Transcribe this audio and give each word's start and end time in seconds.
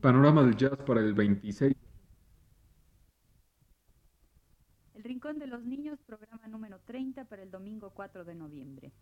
Panorama 0.00 0.44
del 0.44 0.56
Jazz 0.56 0.76
para 0.86 1.00
el 1.00 1.12
26. 1.12 1.74
El 4.94 5.02
Rincón 5.02 5.38
de 5.38 5.46
los 5.48 5.64
Niños, 5.64 5.98
programa 6.06 6.46
número 6.46 6.78
30 6.84 7.24
para 7.24 7.42
el 7.42 7.50
domingo 7.50 7.90
4 7.90 8.24
de 8.24 8.34
noviembre. 8.34 8.92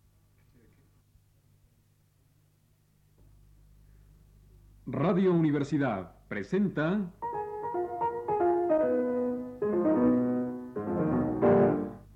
Radio 4.86 5.34
Universidad 5.34 6.14
presenta 6.28 7.12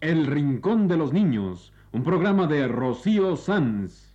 El 0.01 0.27
Rincón 0.27 0.89
de 0.89 0.97
los 0.97 1.13
Niños, 1.13 1.73
un 1.93 2.03
programa 2.03 2.47
de 2.47 2.67
Rocío 2.67 3.37
Sanz. 3.37 4.10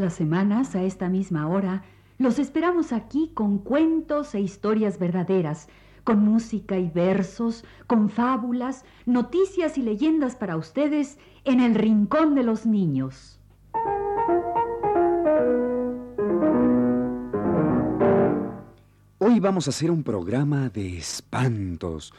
Las 0.00 0.14
semanas, 0.14 0.74
a 0.74 0.82
esta 0.82 1.08
misma 1.08 1.46
hora, 1.48 1.82
los 2.18 2.38
esperamos 2.38 2.92
aquí 2.92 3.30
con 3.32 3.58
cuentos 3.58 4.34
e 4.34 4.40
historias 4.40 4.98
verdaderas, 4.98 5.68
con 6.04 6.20
música 6.24 6.78
y 6.78 6.90
versos, 6.90 7.64
con 7.86 8.08
fábulas, 8.08 8.84
noticias 9.06 9.78
y 9.78 9.82
leyendas 9.82 10.36
para 10.36 10.56
ustedes 10.56 11.18
en 11.44 11.60
el 11.60 11.74
Rincón 11.74 12.34
de 12.34 12.42
los 12.42 12.66
Niños. 12.66 13.38
Hoy 19.18 19.38
vamos 19.38 19.66
a 19.66 19.70
hacer 19.70 19.90
un 19.90 20.02
programa 20.02 20.70
de 20.70 20.98
espantos. 20.98 22.12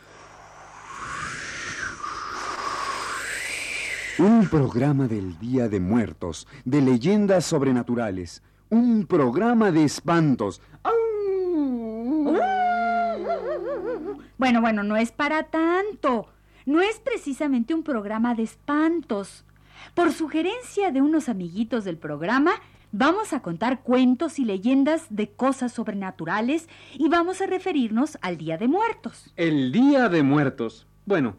Un 4.21 4.47
programa 4.47 5.07
del 5.07 5.39
Día 5.39 5.67
de 5.67 5.79
Muertos, 5.79 6.47
de 6.63 6.79
leyendas 6.79 7.43
sobrenaturales. 7.43 8.43
Un 8.69 9.07
programa 9.07 9.71
de 9.71 9.83
espantos. 9.83 10.61
Bueno, 14.37 14.61
bueno, 14.61 14.83
no 14.83 14.95
es 14.95 15.11
para 15.11 15.45
tanto. 15.45 16.27
No 16.67 16.83
es 16.83 16.99
precisamente 16.99 17.73
un 17.73 17.81
programa 17.81 18.35
de 18.35 18.43
espantos. 18.43 19.43
Por 19.95 20.11
sugerencia 20.11 20.91
de 20.91 21.01
unos 21.01 21.27
amiguitos 21.27 21.83
del 21.83 21.97
programa, 21.97 22.51
vamos 22.91 23.33
a 23.33 23.39
contar 23.39 23.81
cuentos 23.81 24.37
y 24.37 24.45
leyendas 24.45 25.07
de 25.09 25.31
cosas 25.31 25.71
sobrenaturales 25.71 26.69
y 26.93 27.09
vamos 27.09 27.41
a 27.41 27.47
referirnos 27.47 28.19
al 28.21 28.37
Día 28.37 28.59
de 28.59 28.67
Muertos. 28.67 29.33
El 29.35 29.71
Día 29.71 30.09
de 30.09 30.21
Muertos. 30.21 30.85
Bueno, 31.07 31.37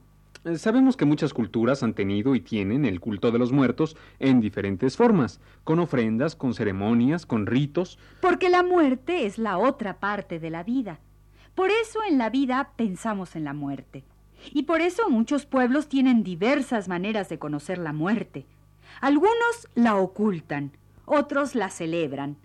sabemos 0.56 0.96
que 0.96 1.04
muchas 1.04 1.32
culturas 1.32 1.82
han 1.82 1.94
tenido 1.94 2.34
y 2.34 2.40
tienen 2.40 2.84
el 2.84 3.00
culto 3.00 3.30
de 3.30 3.38
los 3.38 3.52
muertos 3.52 3.96
en 4.18 4.40
diferentes 4.40 4.96
formas, 4.96 5.40
con 5.64 5.78
ofrendas, 5.78 6.36
con 6.36 6.54
ceremonias, 6.54 7.26
con 7.26 7.46
ritos. 7.46 7.98
Porque 8.20 8.50
la 8.50 8.62
muerte 8.62 9.26
es 9.26 9.38
la 9.38 9.58
otra 9.58 10.00
parte 10.00 10.38
de 10.38 10.50
la 10.50 10.62
vida. 10.62 10.98
Por 11.54 11.70
eso 11.70 12.00
en 12.08 12.18
la 12.18 12.30
vida 12.30 12.72
pensamos 12.76 13.36
en 13.36 13.44
la 13.44 13.52
muerte. 13.52 14.04
Y 14.52 14.64
por 14.64 14.80
eso 14.80 15.08
muchos 15.08 15.46
pueblos 15.46 15.88
tienen 15.88 16.24
diversas 16.24 16.88
maneras 16.88 17.28
de 17.28 17.38
conocer 17.38 17.78
la 17.78 17.92
muerte. 17.92 18.46
Algunos 19.00 19.68
la 19.74 19.96
ocultan, 19.96 20.72
otros 21.04 21.54
la 21.54 21.70
celebran. 21.70 22.36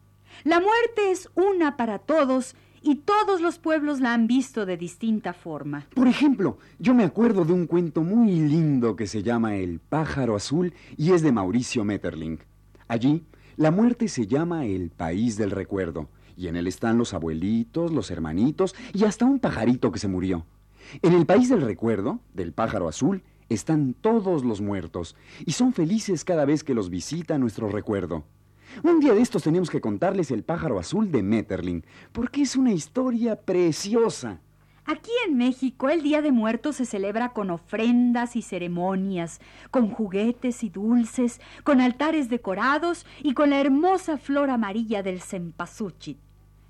La 0.44 0.60
muerte 0.60 1.12
es 1.12 1.30
una 1.36 1.78
para 1.78 2.00
todos 2.00 2.56
y 2.82 2.96
todos 2.96 3.42
los 3.42 3.60
pueblos 3.60 4.00
la 4.00 4.14
han 4.14 4.28
visto 4.28 4.66
de 4.66 4.78
distinta 4.78 5.34
forma. 5.34 5.88
Por 5.94 6.08
ejemplo, 6.08 6.58
yo 6.80 6.94
me 6.94 7.04
acuerdo 7.04 7.46
de 7.46 7.54
un 7.54 7.68
cuento 7.68 8.02
muy 8.04 8.32
lindo 8.32 8.96
que 8.96 9.08
se 9.08 9.24
llama 9.24 9.56
El 9.56 9.80
pájaro 9.80 10.36
azul 10.36 10.74
y 10.96 11.12
es 11.12 11.22
de 11.22 11.32
Mauricio 11.32 11.84
Metterling. 11.84 12.40
Allí, 12.88 13.24
la 13.56 13.72
muerte 13.72 14.08
se 14.08 14.28
llama 14.28 14.66
el 14.66 14.90
país 14.90 15.38
del 15.38 15.52
recuerdo 15.52 16.10
y 16.38 16.48
en 16.48 16.56
él 16.56 16.68
están 16.68 16.98
los 16.98 17.14
abuelitos, 17.14 17.92
los 17.92 18.12
hermanitos 18.12 18.76
y 18.94 19.04
hasta 19.06 19.26
un 19.26 19.40
pajarito 19.40 19.92
que 19.92 20.00
se 20.00 20.08
murió. 20.08 20.46
En 21.02 21.14
el 21.14 21.26
país 21.26 21.50
del 21.50 21.62
recuerdo, 21.62 22.20
del 22.34 22.54
pájaro 22.54 22.88
azul, 22.88 23.24
están 23.50 23.94
todos 23.94 24.44
los 24.46 24.62
muertos 24.62 25.16
y 25.46 25.54
son 25.54 25.74
felices 25.74 26.24
cada 26.24 26.46
vez 26.46 26.64
que 26.64 26.74
los 26.74 26.90
visita 26.90 27.38
nuestro 27.38 27.70
recuerdo. 27.70 28.26
Un 28.84 29.00
día 29.00 29.14
de 29.14 29.22
estos 29.22 29.44
tenemos 29.44 29.70
que 29.70 29.82
contarles 29.82 30.32
el 30.32 30.44
pájaro 30.44 30.80
azul 30.80 31.12
de 31.12 31.24
Metterling, 31.24 31.84
porque 32.12 32.42
es 32.42 32.56
una 32.56 32.72
historia 32.72 33.36
preciosa. 33.36 34.40
Aquí 34.86 35.12
en 35.28 35.38
México 35.38 35.90
el 35.90 36.02
Día 36.02 36.22
de 36.22 36.32
Muertos 36.32 36.78
se 36.78 36.86
celebra 36.86 37.34
con 37.34 37.50
ofrendas 37.50 38.38
y 38.38 38.42
ceremonias, 38.42 39.42
con 39.70 39.90
juguetes 39.90 40.64
y 40.64 40.70
dulces, 40.70 41.42
con 41.66 41.82
altares 41.82 42.30
decorados 42.30 43.06
y 43.22 43.34
con 43.34 43.50
la 43.50 43.60
hermosa 43.60 44.18
flor 44.18 44.50
amarilla 44.50 45.04
del 45.04 45.20
cempasúchil, 45.20 46.18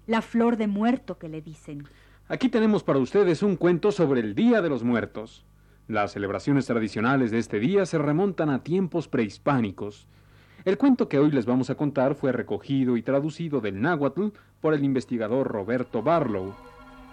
la 0.08 0.24
flor 0.24 0.58
de 0.58 0.66
muerto 0.66 1.20
que 1.20 1.30
le 1.30 1.42
dicen. 1.44 1.84
Aquí 2.28 2.50
tenemos 2.50 2.84
para 2.84 2.98
ustedes 2.98 3.44
un 3.44 3.56
cuento 3.56 3.92
sobre 3.92 4.22
el 4.22 4.34
Día 4.34 4.64
de 4.64 4.70
los 4.70 4.84
Muertos. 4.84 5.46
Las 5.88 6.14
celebraciones 6.14 6.66
tradicionales 6.66 7.30
de 7.30 7.38
este 7.38 7.60
día 7.60 7.86
se 7.86 8.00
remontan 8.00 8.50
a 8.50 8.64
tiempos 8.64 9.08
prehispánicos. 9.08 10.08
El 10.68 10.78
cuento 10.78 11.08
que 11.08 11.18
hoy 11.18 11.32
les 11.32 11.46
vamos 11.46 11.70
a 11.70 11.76
contar 11.76 12.14
fue 12.14 12.34
recogido 12.34 12.98
y 12.98 13.02
traducido 13.02 13.62
del 13.62 13.80
náhuatl 13.80 14.34
por 14.60 14.74
el 14.74 14.84
investigador 14.84 15.48
Roberto 15.48 16.04
Barlow. 16.04 16.54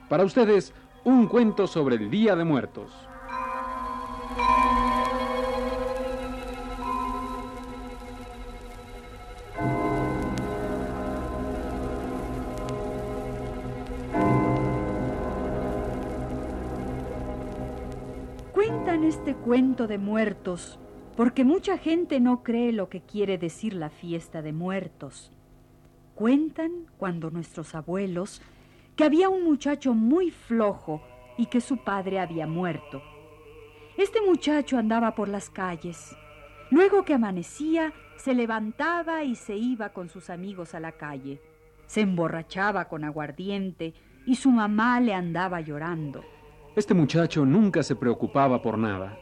Para 0.09 0.25
ustedes, 0.25 0.75
un 1.05 1.29
cuento 1.29 1.69
sobre 1.69 1.95
el 1.95 2.11
Día 2.11 2.35
de 2.35 2.43
Muertos. 2.43 2.91
Cuentan 18.53 19.05
este 19.05 19.37
cuento 19.37 19.87
de 19.87 19.99
muertos 19.99 20.81
porque 21.17 21.45
mucha 21.45 21.79
gente 21.79 22.21
no 22.21 22.43
cree 22.43 22.73
lo 22.73 22.89
que 22.89 23.01
quiere 23.01 23.39
decir 23.39 23.75
la 23.75 23.91
fiesta 23.91 24.43
de 24.43 24.53
muertos. 24.53 25.31
Cuentan 26.15 26.87
cuando 26.97 27.31
nuestros 27.31 27.75
abuelos 27.75 28.43
que 28.97 29.05
había 29.05 29.29
un 29.29 29.45
muchacho 29.45 29.95
muy 29.95 30.31
flojo 30.31 31.03
y 31.37 31.47
que 31.47 31.61
su 31.61 31.79
padre 31.79 32.21
había 32.21 32.47
muerto. 32.47 33.03
Este 33.97 34.21
muchacho 34.21 34.79
andaba 34.79 35.15
por 35.15 35.29
las 35.29 35.51
calles. 35.51 36.17
Luego 36.71 37.05
que 37.05 37.15
amanecía, 37.15 37.93
se 38.17 38.35
levantaba 38.35 39.25
y 39.25 39.35
se 39.35 39.57
iba 39.57 39.91
con 39.91 40.09
sus 40.09 40.31
amigos 40.31 40.75
a 40.75 40.81
la 40.81 40.93
calle. 40.93 41.41
Se 41.87 42.01
emborrachaba 42.01 42.87
con 42.89 43.05
aguardiente 43.05 43.95
y 44.27 44.37
su 44.37 44.51
mamá 44.51 45.01
le 45.01 45.15
andaba 45.15 45.61
llorando. 45.61 46.25
Este 46.75 46.95
muchacho 46.95 47.45
nunca 47.45 47.83
se 47.83 47.95
preocupaba 47.95 48.63
por 48.63 48.79
nada. 48.79 49.19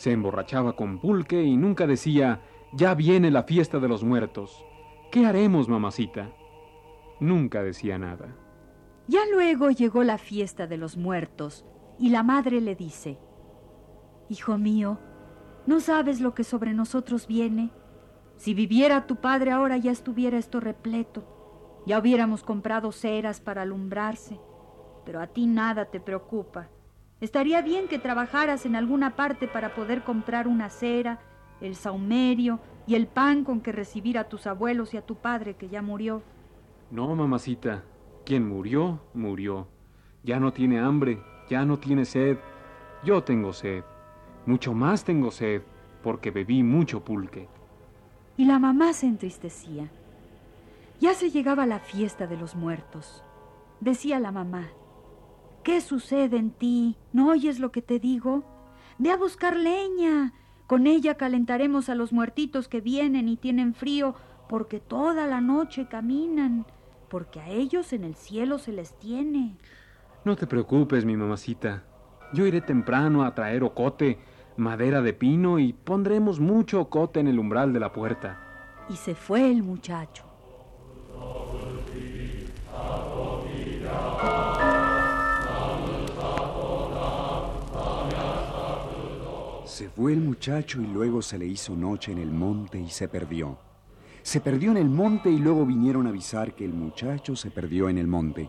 Se 0.00 0.12
emborrachaba 0.12 0.76
con 0.76 0.98
pulque 0.98 1.42
y 1.42 1.58
nunca 1.58 1.86
decía, 1.86 2.40
ya 2.72 2.94
viene 2.94 3.30
la 3.30 3.42
fiesta 3.42 3.80
de 3.80 3.86
los 3.86 4.02
muertos. 4.02 4.64
¿Qué 5.12 5.26
haremos, 5.26 5.68
mamacita? 5.68 6.30
Nunca 7.20 7.62
decía 7.62 7.98
nada. 7.98 8.34
Ya 9.08 9.20
luego 9.30 9.70
llegó 9.70 10.02
la 10.02 10.16
fiesta 10.16 10.66
de 10.66 10.78
los 10.78 10.96
muertos 10.96 11.66
y 11.98 12.08
la 12.08 12.22
madre 12.22 12.62
le 12.62 12.74
dice, 12.74 13.18
Hijo 14.30 14.56
mío, 14.56 14.98
¿no 15.66 15.80
sabes 15.80 16.22
lo 16.22 16.32
que 16.32 16.44
sobre 16.44 16.72
nosotros 16.72 17.26
viene? 17.26 17.70
Si 18.36 18.54
viviera 18.54 19.06
tu 19.06 19.16
padre 19.16 19.50
ahora 19.50 19.76
ya 19.76 19.90
estuviera 19.90 20.38
esto 20.38 20.60
repleto, 20.60 21.82
ya 21.86 21.98
hubiéramos 21.98 22.42
comprado 22.42 22.90
ceras 22.90 23.42
para 23.42 23.60
alumbrarse, 23.60 24.40
pero 25.04 25.20
a 25.20 25.26
ti 25.26 25.46
nada 25.46 25.90
te 25.90 26.00
preocupa. 26.00 26.70
Estaría 27.20 27.60
bien 27.60 27.86
que 27.86 27.98
trabajaras 27.98 28.64
en 28.64 28.76
alguna 28.76 29.14
parte 29.16 29.46
para 29.46 29.74
poder 29.74 30.02
comprar 30.02 30.48
una 30.48 30.70
cera, 30.70 31.20
el 31.60 31.74
saumerio 31.74 32.60
y 32.86 32.94
el 32.94 33.06
pan 33.06 33.44
con 33.44 33.60
que 33.60 33.72
recibir 33.72 34.16
a 34.18 34.28
tus 34.28 34.46
abuelos 34.46 34.94
y 34.94 34.96
a 34.96 35.02
tu 35.02 35.16
padre 35.16 35.54
que 35.54 35.68
ya 35.68 35.82
murió. 35.82 36.22
No, 36.90 37.14
mamacita, 37.14 37.84
quien 38.24 38.48
murió, 38.48 39.00
murió. 39.12 39.68
Ya 40.22 40.40
no 40.40 40.52
tiene 40.52 40.80
hambre, 40.80 41.22
ya 41.48 41.64
no 41.64 41.78
tiene 41.78 42.04
sed. 42.04 42.38
Yo 43.04 43.22
tengo 43.22 43.52
sed. 43.52 43.84
Mucho 44.46 44.72
más 44.72 45.04
tengo 45.04 45.30
sed, 45.30 45.62
porque 46.02 46.30
bebí 46.30 46.62
mucho 46.62 47.04
pulque. 47.04 47.48
Y 48.38 48.46
la 48.46 48.58
mamá 48.58 48.94
se 48.94 49.06
entristecía. 49.06 49.90
Ya 51.00 51.14
se 51.14 51.30
llegaba 51.30 51.66
la 51.66 51.78
fiesta 51.78 52.26
de 52.26 52.36
los 52.36 52.54
muertos. 52.54 53.22
Decía 53.80 54.18
la 54.18 54.32
mamá, 54.32 54.68
¿qué 55.62 55.80
sucede 55.80 56.36
en 56.36 56.50
ti? 56.50 56.96
¿No 57.12 57.28
oyes 57.28 57.58
lo 57.58 57.72
que 57.72 57.82
te 57.82 57.98
digo? 57.98 58.44
Ve 58.98 59.10
a 59.10 59.16
buscar 59.16 59.56
leña. 59.56 60.32
Con 60.66 60.86
ella 60.86 61.16
calentaremos 61.16 61.88
a 61.88 61.94
los 61.94 62.12
muertitos 62.12 62.68
que 62.68 62.80
vienen 62.80 63.28
y 63.28 63.36
tienen 63.36 63.74
frío, 63.74 64.14
porque 64.48 64.80
toda 64.80 65.26
la 65.26 65.40
noche 65.40 65.88
caminan, 65.88 66.66
porque 67.08 67.40
a 67.40 67.48
ellos 67.48 67.92
en 67.92 68.04
el 68.04 68.14
cielo 68.14 68.58
se 68.58 68.72
les 68.72 68.98
tiene. 68.98 69.56
No 70.24 70.36
te 70.36 70.46
preocupes, 70.46 71.04
mi 71.04 71.16
mamacita. 71.16 71.84
Yo 72.32 72.46
iré 72.46 72.60
temprano 72.60 73.24
a 73.24 73.34
traer 73.34 73.64
ocote, 73.64 74.18
madera 74.56 75.02
de 75.02 75.12
pino 75.12 75.58
y 75.58 75.72
pondremos 75.72 76.38
mucho 76.38 76.80
ocote 76.80 77.18
en 77.20 77.26
el 77.26 77.38
umbral 77.38 77.72
de 77.72 77.80
la 77.80 77.92
puerta. 77.92 78.38
Y 78.88 78.96
se 78.96 79.14
fue 79.14 79.50
el 79.50 79.62
muchacho. 79.62 80.29
Fue 89.96 90.12
el 90.12 90.20
muchacho 90.20 90.80
y 90.80 90.86
luego 90.86 91.22
se 91.22 91.38
le 91.38 91.46
hizo 91.46 91.76
noche 91.76 92.12
en 92.12 92.18
el 92.18 92.30
monte 92.30 92.78
y 92.78 92.88
se 92.88 93.08
perdió. 93.08 93.58
Se 94.22 94.40
perdió 94.40 94.70
en 94.70 94.76
el 94.76 94.88
monte 94.88 95.30
y 95.30 95.38
luego 95.38 95.64
vinieron 95.64 96.06
a 96.06 96.10
avisar 96.10 96.54
que 96.54 96.64
el 96.64 96.72
muchacho 96.72 97.36
se 97.36 97.50
perdió 97.50 97.88
en 97.88 97.98
el 97.98 98.06
monte. 98.06 98.48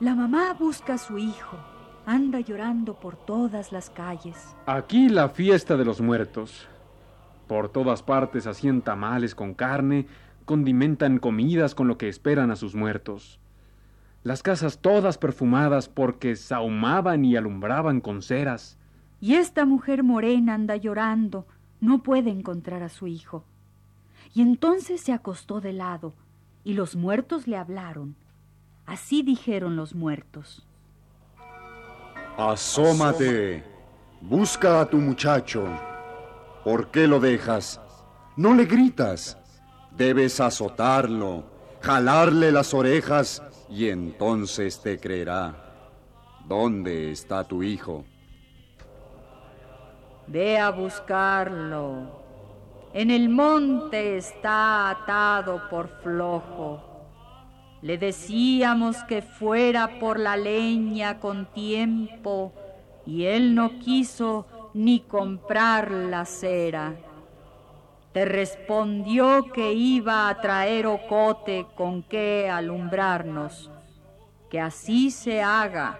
La 0.00 0.14
mamá 0.14 0.54
busca 0.58 0.94
a 0.94 0.98
su 0.98 1.18
hijo. 1.18 1.56
Anda 2.06 2.40
llorando 2.40 2.98
por 2.98 3.16
todas 3.16 3.72
las 3.72 3.90
calles. 3.90 4.56
Aquí 4.66 5.08
la 5.08 5.28
fiesta 5.28 5.76
de 5.76 5.84
los 5.84 6.00
muertos. 6.00 6.66
Por 7.46 7.68
todas 7.68 8.02
partes 8.02 8.46
hacían 8.46 8.80
tamales 8.82 9.34
con 9.34 9.54
carne, 9.54 10.06
condimentan 10.44 11.18
comidas 11.18 11.74
con 11.74 11.86
lo 11.86 11.98
que 11.98 12.08
esperan 12.08 12.50
a 12.50 12.56
sus 12.56 12.74
muertos. 12.74 13.38
Las 14.22 14.42
casas 14.42 14.78
todas 14.80 15.18
perfumadas 15.18 15.88
porque 15.88 16.36
sahumaban 16.36 17.24
y 17.24 17.36
alumbraban 17.36 18.00
con 18.00 18.22
ceras. 18.22 18.79
Y 19.20 19.34
esta 19.34 19.64
mujer 19.66 20.02
morena 20.02 20.54
anda 20.54 20.76
llorando, 20.76 21.46
no 21.80 22.02
puede 22.02 22.30
encontrar 22.30 22.82
a 22.82 22.88
su 22.88 23.06
hijo. 23.06 23.44
Y 24.34 24.42
entonces 24.42 25.00
se 25.00 25.12
acostó 25.12 25.60
de 25.60 25.72
lado, 25.72 26.14
y 26.64 26.74
los 26.74 26.96
muertos 26.96 27.46
le 27.46 27.56
hablaron. 27.56 28.16
Así 28.86 29.22
dijeron 29.22 29.76
los 29.76 29.94
muertos. 29.94 30.66
Asómate, 32.36 33.62
busca 34.20 34.80
a 34.80 34.86
tu 34.86 34.98
muchacho. 34.98 35.66
¿Por 36.64 36.90
qué 36.90 37.06
lo 37.06 37.20
dejas? 37.20 37.80
No 38.36 38.54
le 38.54 38.64
gritas. 38.64 39.36
Debes 39.96 40.40
azotarlo, 40.40 41.44
jalarle 41.80 42.52
las 42.52 42.72
orejas 42.72 43.42
y 43.68 43.88
entonces 43.88 44.80
te 44.80 44.98
creerá. 44.98 45.54
¿Dónde 46.46 47.10
está 47.10 47.44
tu 47.44 47.62
hijo? 47.62 48.04
Ve 50.30 50.58
a 50.58 50.70
buscarlo. 50.70 52.20
En 52.92 53.10
el 53.10 53.28
monte 53.28 54.16
está 54.16 54.88
atado 54.88 55.68
por 55.68 55.88
flojo. 56.04 56.80
Le 57.82 57.98
decíamos 57.98 59.02
que 59.08 59.22
fuera 59.22 59.98
por 59.98 60.20
la 60.20 60.36
leña 60.36 61.18
con 61.18 61.46
tiempo 61.46 62.52
y 63.04 63.24
él 63.24 63.56
no 63.56 63.80
quiso 63.80 64.46
ni 64.72 65.00
comprar 65.00 65.90
la 65.90 66.24
cera. 66.24 66.94
Te 68.12 68.24
respondió 68.24 69.50
que 69.52 69.72
iba 69.72 70.28
a 70.28 70.40
traer 70.40 70.86
ocote 70.86 71.66
con 71.74 72.04
qué 72.04 72.48
alumbrarnos. 72.48 73.68
Que 74.48 74.60
así 74.60 75.10
se 75.10 75.42
haga 75.42 75.98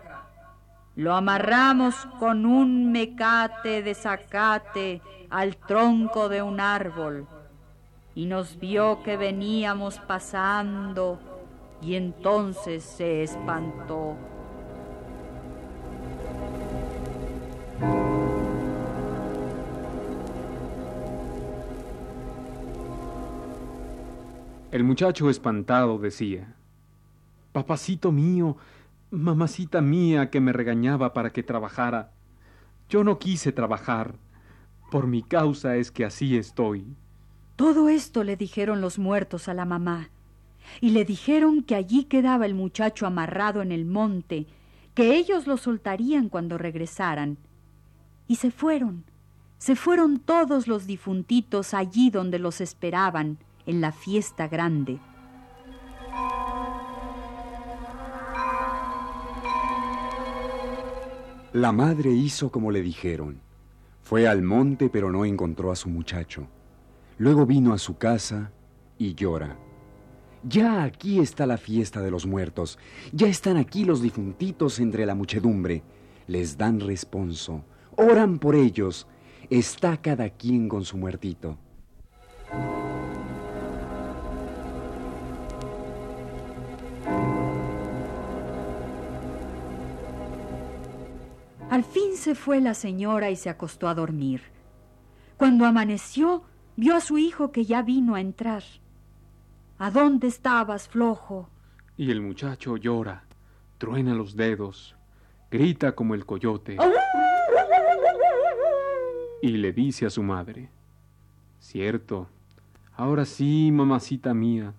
lo 0.97 1.15
amarramos 1.15 1.95
con 2.19 2.45
un 2.47 2.91
mecate 2.93 3.83
de 3.83 3.95
zacate 3.95 5.01
al 5.31 5.57
tronco 5.57 6.29
de 6.29 6.43
un 6.43 6.61
árbol 6.61 7.27
y 8.15 8.27
nos 8.27 8.59
vio 8.59 9.03
que 9.03 9.17
veníamos 9.17 9.99
pasando 10.01 11.19
y 11.81 11.95
entonces 11.95 12.83
se 12.83 13.23
espantó. 13.23 14.17
El 24.71 24.85
muchacho 24.85 25.29
espantado 25.31 25.99
decía, 25.99 26.55
Papacito 27.53 28.13
mío, 28.13 28.57
Mamacita 29.13 29.81
mía 29.81 30.31
que 30.31 30.41
me 30.41 30.53
regañaba 30.53 31.13
para 31.13 31.33
que 31.33 31.43
trabajara. 31.43 32.13
Yo 32.89 33.03
no 33.03 33.19
quise 33.19 33.51
trabajar. 33.51 34.15
Por 34.93 35.09
mi 35.09 35.25
causa 35.25 35.77
es 35.77 35.91
que 35.91 36.05
así 36.05 36.37
estoy. 36.37 36.97
Todo 37.57 37.89
esto 37.89 38.23
le 38.23 38.37
dijeron 38.37 38.81
los 38.81 39.01
muertos 39.01 39.49
a 39.49 39.55
la 39.55 39.65
mamá. 39.65 40.11
Y 40.81 40.91
le 40.91 41.05
dijeron 41.05 41.63
que 41.65 41.75
allí 41.75 42.05
quedaba 42.05 42.47
el 42.47 42.55
muchacho 42.55 43.05
amarrado 43.05 43.63
en 43.63 43.73
el 43.73 43.85
monte, 43.85 44.47
que 44.95 45.17
ellos 45.17 45.49
lo 45.49 45.57
soltarían 45.57 46.29
cuando 46.29 46.57
regresaran. 46.57 47.37
Y 48.29 48.37
se 48.37 48.53
fueron. 48.53 49.05
Se 49.59 49.75
fueron 49.75 50.21
todos 50.21 50.69
los 50.69 50.87
difuntitos 50.87 51.75
allí 51.75 52.11
donde 52.11 52.39
los 52.39 52.61
esperaban, 52.61 53.39
en 53.67 53.81
la 53.81 53.91
fiesta 53.91 54.47
grande. 54.47 55.01
La 61.53 61.73
madre 61.73 62.13
hizo 62.13 62.51
como 62.51 62.71
le 62.71 62.81
dijeron. 62.81 63.41
Fue 64.03 64.29
al 64.29 64.43
monte 64.43 64.89
pero 64.89 65.11
no 65.11 65.25
encontró 65.25 65.73
a 65.73 65.77
su 65.77 65.89
muchacho. 65.89 66.47
Luego 67.19 67.45
vino 67.45 67.73
a 67.73 67.79
su 67.79 67.99
casa 67.99 68.53
y 68.99 69.15
llora. 69.15 69.59
Ya 70.45 70.85
aquí 70.85 71.19
está 71.19 71.47
la 71.47 71.59
fiesta 71.59 72.01
de 72.03 72.11
los 72.13 72.25
muertos. 72.25 72.79
Ya 73.13 73.27
están 73.27 73.57
aquí 73.57 73.85
los 73.85 74.01
difuntitos 74.01 74.79
entre 74.79 75.05
la 75.07 75.17
muchedumbre. 75.17 75.83
Les 76.29 76.57
dan 76.57 76.79
responso. 76.79 77.65
Oran 77.97 78.39
por 78.39 78.55
ellos. 78.55 79.09
Está 79.51 80.01
cada 80.01 80.31
quien 80.31 80.69
con 80.69 80.85
su 80.85 80.97
muertito. 80.97 81.59
Al 91.71 91.85
fin 91.85 92.17
se 92.17 92.35
fue 92.35 92.61
la 92.61 92.75
señora 92.75 93.31
y 93.31 93.37
se 93.37 93.49
acostó 93.49 93.87
a 93.87 93.95
dormir. 93.95 94.43
Cuando 95.37 95.65
amaneció, 95.67 96.43
vio 96.77 96.97
a 96.97 97.01
su 97.01 97.17
hijo 97.17 97.53
que 97.53 97.65
ya 97.65 97.83
vino 97.83 98.17
a 98.17 98.21
entrar. 98.21 98.65
¿A 99.79 99.93
dónde 99.93 100.27
estabas, 100.27 100.89
flojo? 100.89 101.49
Y 101.97 102.11
el 102.11 102.23
muchacho 102.23 102.77
llora, 102.77 103.23
truena 103.79 104.15
los 104.15 104.35
dedos, 104.35 104.97
grita 105.49 105.93
como 105.93 106.17
el 106.17 106.27
coyote. 106.27 106.77
Y 109.41 109.49
le 109.53 109.73
dice 109.73 110.07
a 110.07 110.11
su 110.11 110.25
madre, 110.25 110.71
Cierto, 111.61 112.27
ahora 112.97 113.25
sí, 113.25 113.71
mamacita 113.71 114.35
mía, 114.35 114.75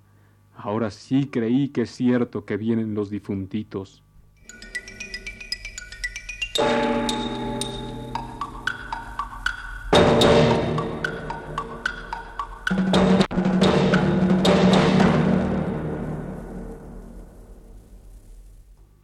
ahora 0.57 0.91
sí 0.91 1.27
creí 1.27 1.69
que 1.69 1.83
es 1.83 1.91
cierto 1.91 2.43
que 2.43 2.57
vienen 2.57 2.95
los 2.95 3.09
difuntitos. 3.09 4.03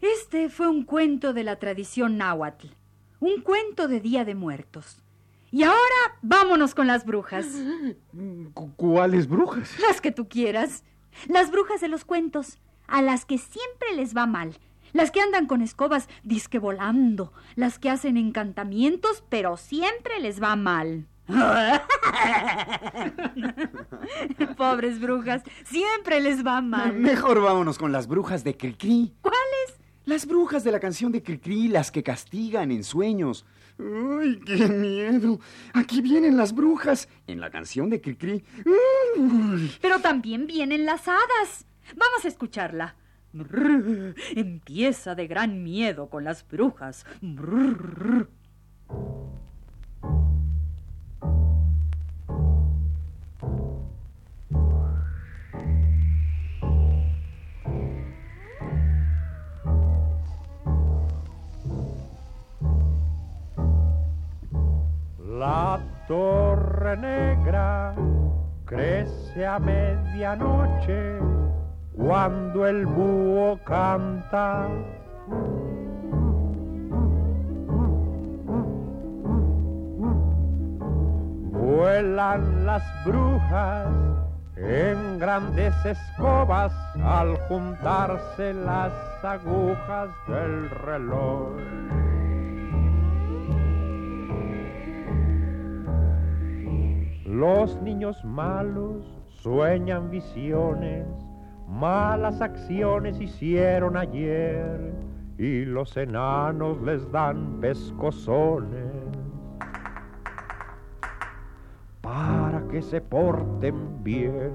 Este 0.01 0.49
fue 0.49 0.67
un 0.67 0.83
cuento 0.83 1.33
de 1.33 1.43
la 1.43 1.57
tradición 1.57 2.17
náhuatl, 2.17 2.67
un 3.19 3.41
cuento 3.41 3.87
de 3.87 4.01
Día 4.01 4.25
de 4.25 4.35
Muertos. 4.35 5.01
Y 5.51 5.63
ahora 5.63 5.77
vámonos 6.21 6.75
con 6.75 6.85
las 6.85 7.05
brujas. 7.05 7.45
¿Cuáles 8.75 9.27
brujas? 9.27 9.79
Las 9.79 10.01
que 10.01 10.11
tú 10.11 10.27
quieras. 10.27 10.83
Las 11.27 11.49
brujas 11.49 11.81
de 11.81 11.87
los 11.87 12.05
cuentos, 12.05 12.59
a 12.87 13.01
las 13.01 13.25
que 13.25 13.37
siempre 13.37 13.95
les 13.95 14.15
va 14.15 14.27
mal. 14.27 14.57
Las 14.97 15.11
que 15.11 15.21
andan 15.21 15.45
con 15.45 15.61
escobas 15.61 16.09
disque 16.23 16.57
volando. 16.57 17.31
Las 17.53 17.77
que 17.77 17.91
hacen 17.91 18.17
encantamientos, 18.17 19.23
pero 19.29 19.55
siempre 19.55 20.19
les 20.19 20.41
va 20.41 20.55
mal. 20.55 21.05
Pobres 24.57 24.99
brujas, 24.99 25.43
siempre 25.65 26.19
les 26.19 26.43
va 26.43 26.61
mal. 26.61 26.93
Mejor 26.93 27.41
vámonos 27.41 27.77
con 27.77 27.91
las 27.91 28.07
brujas 28.07 28.43
de 28.43 28.57
Cricri. 28.57 29.13
¿Cuáles? 29.21 29.77
Las 30.05 30.25
brujas 30.25 30.63
de 30.63 30.71
la 30.71 30.79
canción 30.79 31.11
de 31.11 31.21
Cricri, 31.21 31.67
las 31.67 31.91
que 31.91 32.01
castigan 32.01 32.71
en 32.71 32.83
sueños. 32.83 33.45
¡Ay, 33.77 34.39
qué 34.47 34.67
miedo! 34.67 35.39
Aquí 35.75 36.01
vienen 36.01 36.37
las 36.37 36.55
brujas 36.55 37.07
en 37.27 37.39
la 37.39 37.51
canción 37.51 37.91
de 37.91 38.01
Cricri. 38.01 38.43
Pero 39.79 39.99
también 39.99 40.47
vienen 40.47 40.85
las 40.85 41.07
hadas. 41.07 41.67
Vamos 41.95 42.25
a 42.25 42.29
escucharla. 42.29 42.95
Empieza 44.35 45.15
de 45.15 45.27
gran 45.27 45.63
miedo 45.63 46.09
con 46.09 46.23
las 46.23 46.47
brujas. 46.47 47.05
La 65.39 65.79
torre 66.07 66.97
negra 66.97 67.95
crece 68.65 69.45
a 69.45 69.59
medianoche 69.59 71.19
cuando 71.97 72.67
el 72.67 72.85
búho 72.85 73.59
canta. 73.65 74.67
Vuelan 81.51 82.65
las 82.65 82.83
brujas 83.05 83.87
en 84.55 85.19
grandes 85.19 85.73
escobas 85.85 86.73
al 87.03 87.37
juntarse 87.47 88.53
las 88.53 88.93
agujas 89.23 90.09
del 90.27 90.69
reloj. 90.69 91.57
Los 97.25 97.79
niños 97.81 98.23
malos 98.25 99.05
sueñan 99.43 100.09
visiones, 100.09 101.05
malas 101.67 102.41
acciones 102.41 103.19
hicieron 103.19 103.97
ayer 103.97 104.93
y 105.37 105.65
los 105.65 105.95
enanos 105.97 106.81
les 106.81 107.11
dan 107.11 107.59
pescozones. 107.59 108.93
Para 112.01 112.63
que 112.71 112.81
se 112.81 113.01
porten 113.01 114.03
bien. 114.03 114.51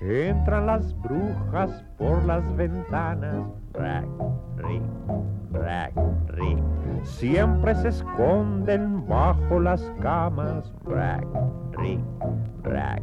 Entran 0.00 0.66
las 0.66 0.94
brujas 1.00 1.82
por 1.96 2.22
las 2.24 2.44
ventanas, 2.56 3.46
rack, 3.72 4.06
rack, 5.52 5.92
Siempre 7.04 7.74
se 7.76 7.88
esconden 7.88 9.06
bajo 9.08 9.60
las 9.60 9.80
camas, 10.02 10.70
rack, 10.84 11.24
rack, 12.64 13.02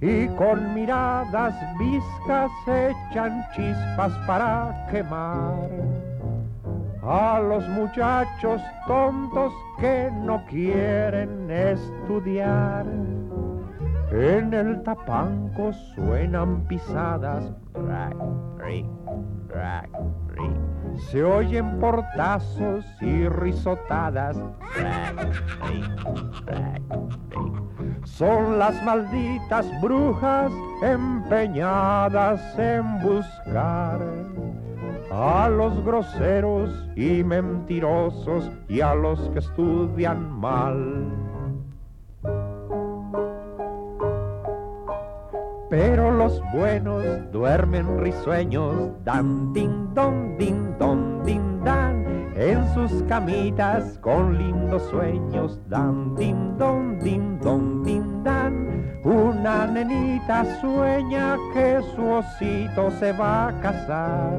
Y 0.00 0.26
con 0.28 0.74
miradas 0.74 1.54
viscas 1.78 2.50
echan 2.66 3.44
chispas 3.54 4.12
para 4.26 4.86
quemar 4.90 5.68
a 7.02 7.40
los 7.40 7.66
muchachos 7.68 8.60
tontos 8.86 9.52
que 9.78 10.10
no 10.24 10.44
quieren 10.46 11.50
estudiar. 11.50 12.86
En 14.12 14.52
el 14.52 14.82
tapanco 14.82 15.72
suenan 15.94 16.62
pisadas, 16.66 17.44
se 21.10 21.22
oyen 21.22 21.78
portazos 21.78 22.84
y 23.00 23.28
risotadas. 23.28 24.36
Son 28.04 28.58
las 28.58 28.82
malditas 28.84 29.66
brujas 29.80 30.52
empeñadas 30.82 32.40
en 32.58 33.00
buscar 33.00 34.00
a 35.10 35.48
los 35.48 35.84
groseros 35.84 36.70
y 36.96 37.22
mentirosos 37.24 38.50
y 38.68 38.80
a 38.80 38.94
los 38.94 39.18
que 39.30 39.40
estudian 39.40 40.30
mal. 40.40 41.06
Pero 45.68 46.10
los 46.10 46.42
buenos 46.52 47.04
duermen 47.30 48.00
risueños, 48.00 48.90
dan 49.04 49.52
din 49.52 49.94
don 49.94 50.36
din 50.36 50.76
don 50.78 51.22
din 51.24 51.62
dan, 51.64 52.04
en 52.34 52.74
sus 52.74 53.02
camitas 53.04 53.96
con 53.98 54.36
lindos 54.36 54.82
sueños, 54.90 55.60
dan 55.68 56.16
din 56.16 56.58
don 56.58 56.98
din 56.98 57.38
don. 57.38 57.79
Una 59.02 59.66
nenita 59.66 60.44
sueña 60.60 61.38
que 61.54 61.80
su 61.94 62.06
osito 62.06 62.90
se 62.98 63.12
va 63.12 63.48
a 63.48 63.60
casar 63.60 64.38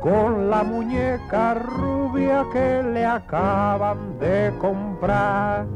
con 0.00 0.48
la 0.48 0.62
muñeca 0.64 1.52
rubia 1.52 2.46
que 2.50 2.82
le 2.82 3.04
acaban 3.04 4.18
de 4.18 4.50
comprar. 4.58 5.66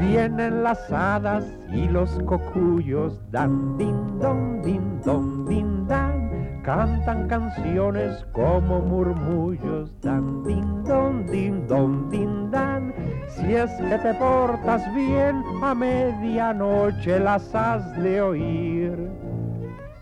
Vienen 0.00 0.62
las 0.62 0.90
hadas 0.90 1.44
y 1.70 1.88
los 1.88 2.18
cocuyos, 2.24 3.20
dan 3.30 3.76
din 3.76 4.18
don 4.18 4.62
din 4.62 5.00
don 5.04 5.44
din 5.44 5.86
dan, 5.86 6.60
cantan 6.62 7.28
canciones 7.28 8.24
como 8.32 8.80
murmullos, 8.80 9.92
dan 10.00 10.42
din 10.42 10.84
don 10.84 11.26
din 11.26 11.66
don 11.66 12.08
din 12.08 12.50
dan. 12.50 12.94
Si 13.36 13.54
es 13.54 13.70
que 13.72 13.98
te 13.98 14.14
portas 14.14 14.82
bien, 14.94 15.42
a 15.62 15.74
medianoche 15.74 17.18
las 17.18 17.54
has 17.54 17.96
de 18.02 18.20
oír. 18.20 19.08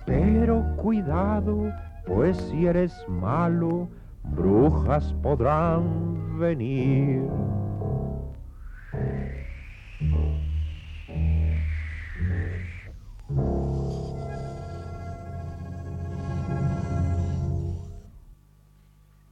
Pero 0.04 0.64
cuidado, 0.76 1.72
pues 2.06 2.36
si 2.36 2.66
eres 2.66 2.92
malo, 3.08 3.88
brujas 4.24 5.14
podrán 5.22 6.38
venir. 6.38 7.22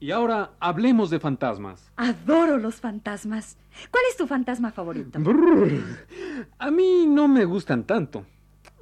Y 0.08 0.10
ahora 0.10 0.52
hablemos 0.58 1.10
de 1.10 1.20
fantasmas. 1.20 1.92
Adoro 1.96 2.56
los 2.56 2.76
fantasmas. 2.76 3.58
¿Cuál 3.90 4.04
es 4.08 4.16
tu 4.16 4.26
fantasma 4.26 4.72
favorito? 4.72 5.18
A 6.58 6.70
mí 6.70 7.04
no 7.06 7.28
me 7.28 7.44
gustan 7.44 7.84
tanto. 7.84 8.24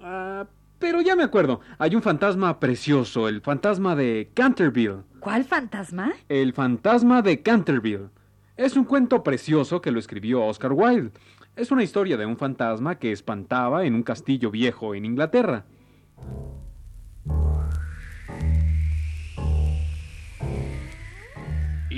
Ah, 0.01 0.47
pero 0.79 1.01
ya 1.01 1.17
me 1.17 1.25
acuerdo. 1.25 1.63
Hay 1.79 1.97
un 1.97 2.03
fantasma 2.03 2.61
precioso, 2.61 3.27
el 3.27 3.41
fantasma 3.41 3.97
de 3.97 4.31
Canterville. 4.35 5.03
¿Cuál 5.19 5.43
fantasma? 5.43 6.13
El 6.29 6.53
fantasma 6.53 7.23
de 7.23 7.43
Canterville. 7.43 8.11
Es 8.57 8.77
un 8.77 8.85
cuento 8.85 9.25
precioso 9.25 9.81
que 9.81 9.91
lo 9.91 9.99
escribió 9.99 10.45
Oscar 10.45 10.75
Wilde. 10.75 11.11
Es 11.57 11.73
una 11.73 11.83
historia 11.83 12.17
de 12.17 12.27
un 12.27 12.37
fantasma 12.37 13.01
que 13.01 13.11
espantaba 13.11 13.85
en 13.85 13.97
un 13.97 14.05
castillo 14.05 14.53
viejo 14.53 14.95
en 14.95 15.05
Inglaterra. 15.05 15.65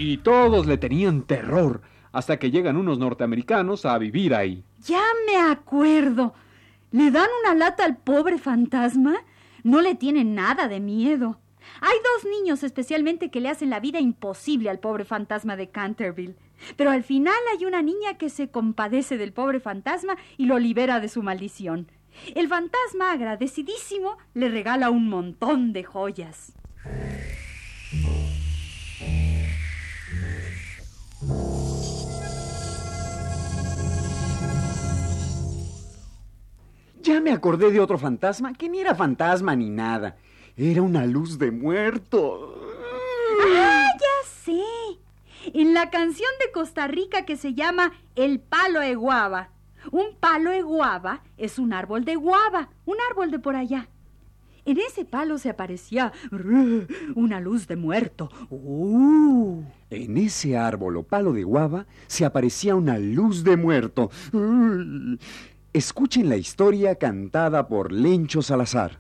Y 0.01 0.19
todos 0.19 0.69
le 0.69 0.79
tenían 0.79 1.23
terror 1.23 1.83
hasta 2.13 2.39
que 2.39 2.53
llegan 2.53 2.77
unos 2.77 3.01
norteamericanos 3.01 3.85
a 3.85 3.99
vivir 3.99 4.33
ahí. 4.33 4.63
Ya 4.85 5.03
me 5.27 5.37
acuerdo. 5.39 6.35
¿Le 6.93 7.11
dan 7.11 7.27
una 7.43 7.57
lata 7.57 7.85
al 7.85 7.97
pobre 7.97 8.39
fantasma? 8.39 9.17
No 9.65 9.81
le 9.81 9.97
tienen 9.97 10.37
nada 10.37 10.69
de 10.69 10.79
miedo. 10.79 11.41
Hay 11.81 11.97
dos 12.15 12.31
niños 12.31 12.63
especialmente 12.63 13.33
que 13.33 13.41
le 13.41 13.49
hacen 13.49 13.71
la 13.71 13.81
vida 13.81 13.99
imposible 13.99 14.71
al 14.71 14.79
pobre 14.79 15.05
fantasma 15.05 15.57
de 15.57 15.69
Canterville. 15.69 16.37
Pero 16.77 16.93
al 16.93 17.03
final 17.03 17.35
hay 17.53 17.65
una 17.65 17.83
niña 17.83 18.19
que 18.19 18.31
se 18.31 18.51
compadece 18.51 19.19
del 19.19 19.33
pobre 19.33 19.59
fantasma 19.59 20.17
y 20.37 20.47
lo 20.47 20.61
libera 20.61 21.01
de 21.01 21.09
su 21.09 21.25
maldición. 21.25 21.91
El 22.37 22.47
fantasma, 22.47 23.11
agradecidísimo, 23.11 24.17
le 24.35 24.49
regala 24.49 24.91
un 24.91 25.09
montón 25.09 25.73
de 25.73 25.83
joyas. 25.83 26.53
Ya 37.03 37.21
me 37.21 37.33
acordé 37.33 37.71
de 37.71 37.81
otro 37.81 37.99
fantasma, 37.99 38.53
que 38.55 38.69
ni 38.69 38.81
era 38.81 38.95
fantasma 38.95 39.55
ni 39.55 39.71
nada. 39.71 40.17
Era 40.57 40.83
una 40.83 41.07
luz 41.07 41.39
de 41.39 41.51
muerto. 41.51 42.55
¡Ah, 43.57 43.87
ya 43.99 44.29
sé! 44.29 44.63
En 45.55 45.75
la 45.75 45.91
canción 45.91 46.31
de 46.45 46.51
Costa 46.53 46.89
Rica 46.89 47.25
que 47.25 47.37
se 47.37 47.55
llama 47.55 47.93
El 48.17 48.41
palo 48.41 48.81
de 48.81 48.95
guava. 48.95 49.51
Un 49.93 50.17
palo 50.19 50.51
de 50.51 50.63
guava 50.63 51.23
es 51.37 51.59
un 51.59 51.73
árbol 51.73 52.05
de 52.05 52.17
guava, 52.17 52.71
un 52.85 52.97
árbol 53.09 53.31
de 53.31 53.39
por 53.39 53.55
allá. 53.55 53.89
En 54.65 54.79
ese 54.79 55.07
palo 55.07 55.39
se 55.39 55.49
aparecía 55.49 56.13
una 57.15 57.41
luz 57.41 57.67
de 57.69 57.77
muerto. 57.77 58.29
¡Uh! 58.51 59.63
En 59.89 60.19
ese 60.19 60.59
árbol 60.59 60.99
o 60.99 61.03
palo 61.05 61.33
de 61.33 61.45
guava 61.45 61.87
se 62.07 62.25
aparecía 62.27 62.75
una 62.75 62.99
luz 62.99 63.45
de 63.45 63.57
muerto. 63.57 64.11
Escuchen 65.79 66.29
la 66.29 66.37
historia 66.37 66.97
cantada 66.97 67.69
por 67.69 67.93
Lencho 67.93 68.43
Salazar. 68.43 68.99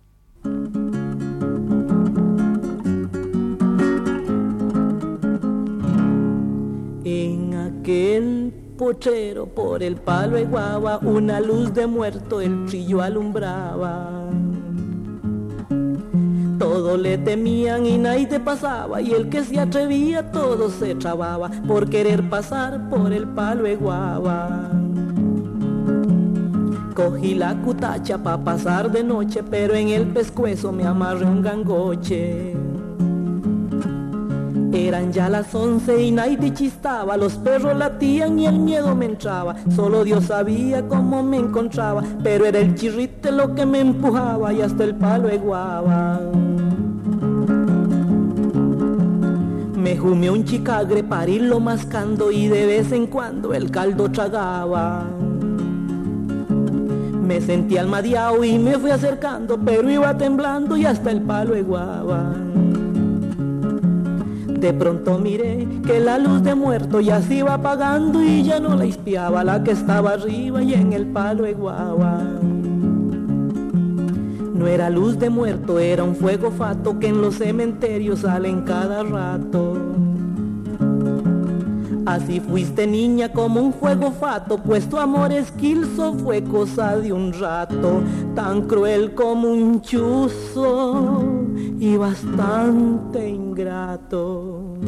En 7.04 7.52
aquel 7.52 8.54
pochero 8.78 9.47
por 9.47 9.82
el 9.82 9.97
palo 9.97 10.37
de 10.37 10.44
guava 10.44 10.99
una 10.99 11.40
luz 11.40 11.75
de 11.75 11.88
muerto 11.88 12.40
el 12.40 12.66
trillo 12.66 13.02
alumbraba 13.02 14.12
todo 16.61 16.97
le 16.97 17.18
temían 17.18 17.87
y 17.87 17.99
nadie 17.99 18.38
pasaba 18.38 19.00
y 19.00 19.11
el 19.14 19.28
que 19.28 19.42
se 19.42 19.58
atrevía 19.58 20.30
todo 20.30 20.70
se 20.70 20.94
trababa 20.94 21.50
por 21.66 21.90
querer 21.90 22.30
pasar 22.30 22.88
por 22.88 23.12
el 23.12 23.26
palo 23.26 23.64
de 23.64 23.75
guava. 23.75 24.70
Cogí 26.99 27.37
la 27.37 27.55
cutacha 27.55 28.19
pa' 28.19 28.38
pasar 28.38 28.90
de 28.90 29.05
noche, 29.05 29.45
pero 29.49 29.76
en 29.76 29.90
el 29.90 30.09
pescuezo 30.09 30.73
me 30.73 30.85
amarré 30.85 31.26
un 31.26 31.40
gangoche. 31.40 32.57
Eran 34.73 35.12
ya 35.12 35.28
las 35.28 35.55
once 35.55 36.02
y 36.02 36.11
nadie 36.11 36.52
chistaba, 36.52 37.17
los 37.17 37.35
perros 37.35 37.76
latían 37.76 38.37
y 38.40 38.47
el 38.47 38.59
miedo 38.59 38.97
me 38.97 39.05
entraba. 39.05 39.55
Solo 39.76 40.02
Dios 40.02 40.25
sabía 40.25 40.88
cómo 40.88 41.23
me 41.23 41.37
encontraba, 41.37 42.02
pero 42.25 42.47
era 42.47 42.59
el 42.59 42.75
chirrite 42.75 43.31
lo 43.31 43.55
que 43.55 43.64
me 43.64 43.78
empujaba 43.78 44.52
y 44.52 44.61
hasta 44.61 44.83
el 44.83 44.97
palo 44.97 45.28
eguaba. 45.28 46.21
Me 49.76 49.97
jumeó 49.97 50.33
un 50.33 50.45
chicagre 50.45 51.05
para 51.05 51.31
irlo 51.31 51.61
mascando 51.61 52.33
y 52.33 52.49
de 52.49 52.67
vez 52.67 52.90
en 52.90 53.07
cuando 53.07 53.55
el 53.55 53.71
caldo 53.71 54.11
tragaba. 54.11 55.07
Me 57.28 57.42
sentí 57.42 57.76
almadeado 57.76 58.42
y 58.42 58.58
me 58.58 58.78
fui 58.78 58.90
acercando, 58.90 59.61
pero 59.62 59.90
iba 59.90 60.16
temblando 60.16 60.78
y 60.78 60.87
hasta 60.87 61.11
el 61.11 61.20
palo 61.20 61.54
eguaba. 61.54 62.32
De 64.47 64.73
pronto 64.73 65.18
miré 65.18 65.68
que 65.87 66.00
la 66.00 66.16
luz 66.18 66.42
de 66.42 66.54
muerto 66.54 67.00
ya 67.02 67.20
se 67.20 67.35
iba 67.35 67.52
apagando 67.52 68.23
y 68.23 68.44
ya 68.44 68.61
no 68.61 68.75
la 68.75 68.87
espiaba 68.87 69.44
la 69.44 69.62
que 69.62 69.73
estaba 69.73 70.12
arriba 70.12 70.62
y 70.62 70.73
en 70.73 70.94
el 70.94 71.04
palo 71.08 71.44
eguaba. 71.44 72.23
No 74.54 74.66
era 74.66 74.88
luz 74.88 75.18
de 75.18 75.28
muerto, 75.28 75.78
era 75.78 76.04
un 76.04 76.16
fuego 76.16 76.50
fato 76.50 76.99
que 76.99 77.08
en 77.08 77.20
los 77.20 77.35
cementerios 77.35 78.20
salen 78.20 78.62
cada 78.62 79.02
rato. 79.02 79.76
Así 82.09 82.41
fuiste 82.41 82.87
niña 82.87 83.31
como 83.31 83.61
un 83.61 83.71
juego 83.71 84.11
fato, 84.12 84.57
pues 84.62 84.88
tu 84.88 84.97
amor 84.97 85.31
esquilso 85.31 86.15
fue 86.15 86.43
cosa 86.43 86.97
de 86.97 87.12
un 87.12 87.35
rato, 87.35 88.03
tan 88.35 88.62
cruel 88.67 89.12
como 89.12 89.49
un 89.50 89.83
chuzo 89.83 91.45
y 91.79 91.99
bastante 91.99 93.29
ingrato. 93.29 94.79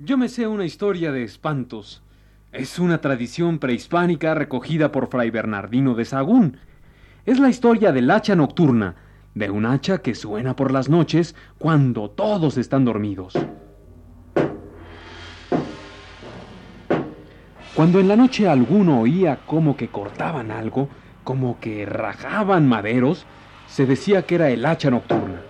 Yo 0.00 0.18
me 0.18 0.28
sé 0.28 0.48
una 0.48 0.64
historia 0.64 1.12
de 1.12 1.22
espantos. 1.22 2.02
Es 2.50 2.80
una 2.80 3.00
tradición 3.00 3.60
prehispánica 3.60 4.34
recogida 4.34 4.90
por 4.90 5.06
Fray 5.06 5.30
Bernardino 5.30 5.94
de 5.94 6.04
Sagún. 6.04 6.56
Es 7.24 7.38
la 7.38 7.50
historia 7.50 7.92
del 7.92 8.10
hacha 8.10 8.34
nocturna, 8.34 8.96
de 9.36 9.48
un 9.48 9.64
hacha 9.64 9.98
que 9.98 10.16
suena 10.16 10.56
por 10.56 10.72
las 10.72 10.88
noches 10.88 11.36
cuando 11.58 12.10
todos 12.10 12.58
están 12.58 12.84
dormidos. 12.84 13.34
Cuando 17.78 18.00
en 18.00 18.08
la 18.08 18.16
noche 18.16 18.48
alguno 18.48 19.02
oía 19.02 19.38
como 19.46 19.76
que 19.76 19.86
cortaban 19.86 20.50
algo, 20.50 20.88
como 21.22 21.60
que 21.60 21.86
rajaban 21.86 22.66
maderos, 22.66 23.24
se 23.68 23.86
decía 23.86 24.22
que 24.22 24.34
era 24.34 24.50
el 24.50 24.66
hacha 24.66 24.90
nocturna. 24.90 25.42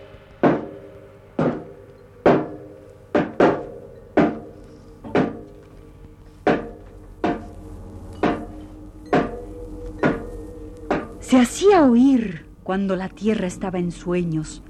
Se 11.21 11.41
hacía 11.41 11.83
oír 11.87 12.45
cuando 12.62 12.95
la 12.95 13.09
tierra 13.09 13.47
estaba 13.47 13.79
en 13.79 13.91
sueños, 13.91 14.62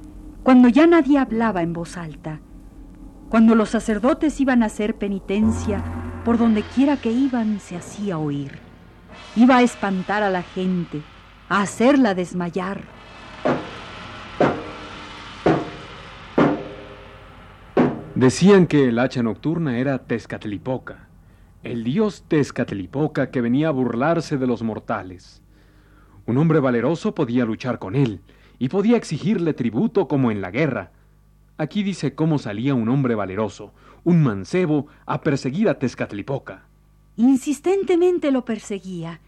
cuando 0.45 0.69
ya 0.69 0.87
nadie 0.87 1.19
hablaba 1.19 1.63
en 1.63 1.73
voz 1.73 1.97
alta, 1.97 2.39
cuando 3.29 3.57
los 3.57 3.71
sacerdotes 3.71 4.41
iban 4.41 4.63
a 4.63 4.67
hacer 4.67 4.95
penitencia, 4.95 5.83
por 6.29 6.37
donde 6.37 6.63
quiera 6.63 6.99
que 6.99 7.11
iban 7.11 7.59
se 7.59 7.75
hacía 7.75 8.19
oír. 8.19 8.59
Iba 9.35 9.57
a 9.57 9.63
espantar 9.63 10.23
a 10.23 10.29
la 10.29 10.43
gente, 10.43 11.01
a 11.49 11.63
hacerla 11.63 12.15
desmayar. 12.15 12.83
Decían 18.15 18.67
que 18.67 18.91
el 18.91 18.99
hacha 18.99 19.23
nocturna 19.23 19.79
era 19.79 20.01
Tezcatlipoca, 20.01 21.09
el 21.63 21.83
dios 21.83 22.25
Tezcatlipoca 22.29 23.31
que 23.31 23.41
venía 23.41 23.69
a 23.69 23.71
burlarse 23.71 24.37
de 24.37 24.47
los 24.47 24.63
mortales. 24.63 25.41
Un 26.27 26.37
hombre 26.37 26.61
valeroso 26.61 27.15
podía 27.15 27.47
luchar 27.47 27.79
con 27.79 27.97
él 27.97 28.21
y 28.59 28.69
podía 28.69 28.99
exigirle 28.99 29.55
tributo 29.55 30.09
como 30.09 30.31
en 30.31 30.43
la 30.43 30.51
guerra. 30.51 30.91
Aquí 31.59 31.83
dice 31.83 32.15
cómo 32.15 32.39
salía 32.39 32.75
un 32.75 32.89
hombre 32.89 33.17
valeroso, 33.17 33.73
un 34.05 34.23
mancebo, 34.23 34.87
a 35.07 35.21
perseguir 35.23 35.69
a 35.69 35.79
Tezcatlipoca. 35.79 36.63
Insistentemente 37.17 38.31
lo 38.31 38.45
perseguía. 38.45 39.21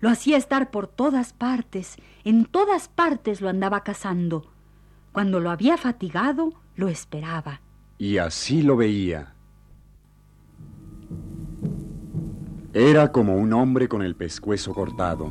Lo 0.00 0.10
hacía 0.10 0.36
estar 0.36 0.70
por 0.70 0.86
todas 0.86 1.32
partes, 1.32 1.96
en 2.22 2.44
todas 2.44 2.88
partes 2.88 3.40
lo 3.40 3.48
andaba 3.48 3.82
cazando. 3.82 4.50
Cuando 5.12 5.40
lo 5.40 5.50
había 5.50 5.78
fatigado, 5.78 6.52
lo 6.76 6.88
esperaba. 6.88 7.62
Y 7.96 8.18
así 8.18 8.62
lo 8.62 8.76
veía. 8.76 9.34
Era 12.74 13.10
como 13.10 13.36
un 13.36 13.52
hombre 13.54 13.88
con 13.88 14.02
el 14.02 14.16
pescuezo 14.16 14.74
cortado, 14.74 15.30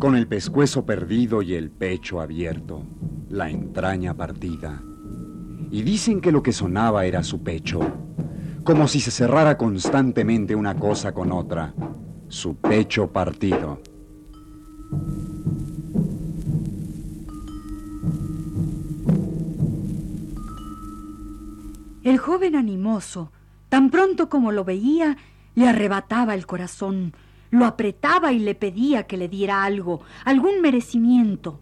con 0.00 0.16
el 0.16 0.26
pescuezo 0.26 0.84
perdido 0.84 1.40
y 1.40 1.54
el 1.54 1.70
pecho 1.70 2.20
abierto, 2.20 2.82
la 3.30 3.48
entraña 3.48 4.14
partida. 4.14 4.82
Y 5.74 5.82
dicen 5.82 6.20
que 6.20 6.30
lo 6.30 6.40
que 6.40 6.52
sonaba 6.52 7.04
era 7.04 7.24
su 7.24 7.42
pecho, 7.42 7.80
como 8.62 8.86
si 8.86 9.00
se 9.00 9.10
cerrara 9.10 9.58
constantemente 9.58 10.54
una 10.54 10.76
cosa 10.76 11.12
con 11.12 11.32
otra, 11.32 11.74
su 12.28 12.54
pecho 12.54 13.10
partido. 13.10 13.80
El 22.04 22.18
joven 22.18 22.54
animoso, 22.54 23.32
tan 23.68 23.90
pronto 23.90 24.28
como 24.28 24.52
lo 24.52 24.64
veía, 24.64 25.16
le 25.56 25.68
arrebataba 25.68 26.36
el 26.36 26.46
corazón, 26.46 27.14
lo 27.50 27.64
apretaba 27.64 28.30
y 28.30 28.38
le 28.38 28.54
pedía 28.54 29.08
que 29.08 29.16
le 29.16 29.28
diera 29.28 29.64
algo, 29.64 30.02
algún 30.24 30.60
merecimiento. 30.60 31.58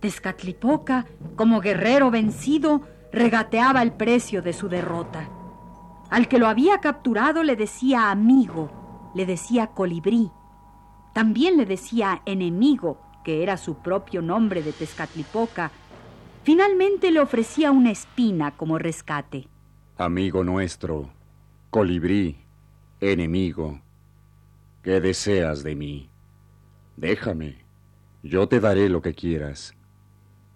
Tezcatlipoca, 0.00 1.06
como 1.34 1.62
guerrero 1.62 2.10
vencido, 2.10 2.82
regateaba 3.16 3.82
el 3.82 3.92
precio 3.92 4.42
de 4.42 4.52
su 4.52 4.68
derrota. 4.68 5.30
Al 6.10 6.28
que 6.28 6.38
lo 6.38 6.46
había 6.46 6.78
capturado 6.78 7.42
le 7.42 7.56
decía 7.56 8.10
amigo, 8.10 9.10
le 9.14 9.24
decía 9.24 9.68
colibrí. 9.68 10.30
También 11.14 11.56
le 11.56 11.64
decía 11.64 12.20
enemigo, 12.26 13.00
que 13.24 13.42
era 13.42 13.56
su 13.56 13.78
propio 13.78 14.20
nombre 14.20 14.62
de 14.62 14.72
Tezcatlipoca. 14.72 15.72
Finalmente 16.44 17.10
le 17.10 17.20
ofrecía 17.20 17.72
una 17.72 17.90
espina 17.90 18.50
como 18.50 18.78
rescate. 18.78 19.48
Amigo 19.96 20.44
nuestro, 20.44 21.08
colibrí, 21.70 22.36
enemigo, 23.00 23.80
¿qué 24.82 25.00
deseas 25.00 25.62
de 25.62 25.74
mí? 25.74 26.10
Déjame, 26.98 27.64
yo 28.22 28.46
te 28.46 28.60
daré 28.60 28.90
lo 28.90 29.00
que 29.00 29.14
quieras. 29.14 29.74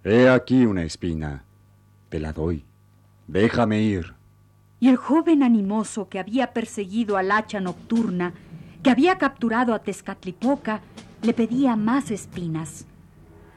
He 0.05 0.29
aquí 0.29 0.66
una 0.66 0.83
espina, 0.85 1.44
te 2.11 2.20
la 2.20 2.35
doy. 2.35 2.64
Déjame 3.27 3.81
ir. 3.81 4.14
Y 4.81 4.88
el 4.88 4.96
joven 4.96 5.42
animoso 5.42 6.09
que 6.09 6.18
había 6.18 6.53
perseguido 6.53 7.16
al 7.16 7.31
hacha 7.31 7.61
nocturna, 7.61 8.35
que 8.83 8.90
había 8.90 9.16
capturado 9.16 9.73
a 9.73 9.79
Tezcatlipoca, 9.79 10.81
le 11.23 11.33
pedía 11.33 11.77
más 11.77 12.11
espinas. 12.11 12.87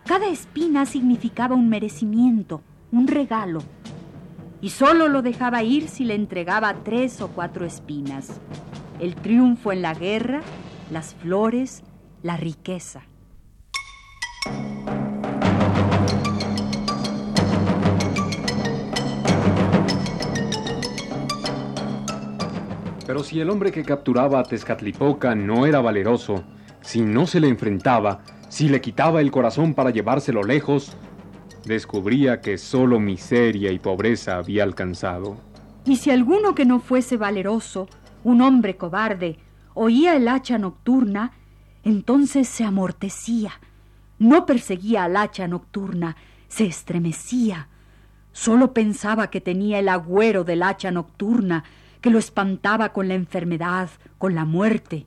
Cada 0.05 0.27
espina 0.27 0.85
significaba 0.85 1.55
un 1.55 1.69
merecimiento, 1.69 2.61
un 2.91 3.07
regalo, 3.07 3.63
y 4.61 4.69
solo 4.69 5.07
lo 5.07 5.21
dejaba 5.21 5.63
ir 5.63 5.87
si 5.89 6.05
le 6.05 6.15
entregaba 6.15 6.73
tres 6.83 7.21
o 7.21 7.29
cuatro 7.29 7.65
espinas. 7.65 8.39
El 8.99 9.15
triunfo 9.15 9.71
en 9.71 9.81
la 9.81 9.93
guerra, 9.93 10.41
las 10.91 11.15
flores, 11.15 11.83
la 12.21 12.37
riqueza. 12.37 13.03
Pero 23.13 23.23
si 23.23 23.39
el 23.39 23.51
hombre 23.51 23.71
que 23.71 23.83
capturaba 23.83 24.39
a 24.39 24.43
Tezcatlipoca 24.43 25.35
no 25.35 25.67
era 25.67 25.81
valeroso, 25.81 26.43
si 26.81 27.01
no 27.01 27.27
se 27.27 27.39
le 27.39 27.47
enfrentaba, 27.47 28.23
si 28.49 28.67
le 28.67 28.81
quitaba 28.81 29.21
el 29.21 29.29
corazón 29.29 29.75
para 29.75 29.91
llevárselo 29.91 30.41
lejos, 30.41 30.97
descubría 31.63 32.41
que 32.41 32.57
solo 32.57 32.99
miseria 32.99 33.71
y 33.71 33.77
pobreza 33.77 34.37
había 34.37 34.63
alcanzado. 34.63 35.37
Y 35.85 35.97
si 35.97 36.09
alguno 36.09 36.55
que 36.55 36.65
no 36.65 36.79
fuese 36.79 37.15
valeroso, 37.15 37.87
un 38.23 38.41
hombre 38.41 38.77
cobarde, 38.77 39.37
oía 39.75 40.15
el 40.15 40.27
hacha 40.27 40.57
nocturna, 40.57 41.33
entonces 41.83 42.47
se 42.47 42.63
amortecía, 42.63 43.51
No 44.17 44.47
perseguía 44.47 45.03
al 45.03 45.17
hacha 45.17 45.47
nocturna, 45.47 46.15
se 46.47 46.65
estremecía. 46.65 47.67
Solo 48.31 48.73
pensaba 48.73 49.29
que 49.29 49.39
tenía 49.39 49.77
el 49.77 49.89
agüero 49.89 50.43
del 50.43 50.63
hacha 50.63 50.89
nocturna, 50.89 51.63
que 52.03 52.09
lo 52.09 52.19
espantaba 52.19 52.91
con 52.91 53.07
la 53.07 53.13
enfermedad, 53.13 53.89
con 54.17 54.35
la 54.35 54.43
muerte, 54.43 55.05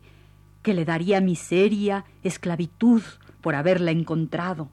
que 0.62 0.72
le 0.72 0.86
daría 0.86 1.20
miseria, 1.20 2.06
esclavitud 2.22 3.02
por 3.42 3.54
haberla 3.54 3.90
encontrado. 3.90 4.70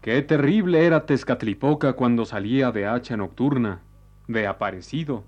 Qué 0.00 0.20
terrible 0.22 0.84
era 0.84 1.06
Tezcatlipoca 1.06 1.92
cuando 1.92 2.24
salía 2.24 2.72
de 2.72 2.86
hacha 2.86 3.16
nocturna, 3.16 3.82
de 4.26 4.48
aparecido. 4.48 5.22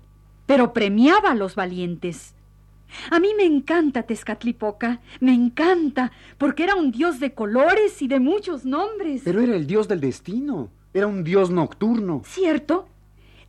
Pero 0.47 0.73
premiaba 0.73 1.31
a 1.31 1.35
los 1.35 1.55
valientes. 1.55 2.35
A 3.09 3.19
mí 3.19 3.29
me 3.35 3.43
encanta 3.43 4.03
Tezcatlipoca, 4.03 5.01
me 5.19 5.33
encanta, 5.33 6.11
porque 6.37 6.63
era 6.63 6.75
un 6.75 6.91
dios 6.91 7.19
de 7.19 7.33
colores 7.33 8.01
y 8.01 8.07
de 8.07 8.19
muchos 8.19 8.65
nombres. 8.65 9.21
Pero 9.23 9.41
era 9.41 9.55
el 9.55 9.67
dios 9.67 9.87
del 9.87 9.99
destino, 9.99 10.69
era 10.93 11.07
un 11.07 11.23
dios 11.23 11.49
nocturno. 11.49 12.21
¿Cierto? 12.25 12.87